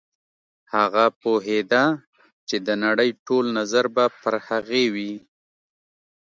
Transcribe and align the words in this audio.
هغه 0.73 1.05
پوهېده 1.21 1.85
چې 2.47 2.55
د 2.67 2.69
نړۍ 2.83 3.09
ټول 3.25 3.45
نظر 3.59 3.85
به 3.95 4.05
پر 4.21 4.35
هغې 4.47 4.85
وي. 4.93 5.13